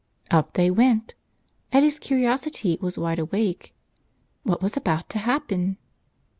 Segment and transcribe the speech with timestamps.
[0.31, 1.13] Up they went.
[1.71, 3.71] Eddie's curiosity was wide awake.
[4.41, 5.77] What was about to happen?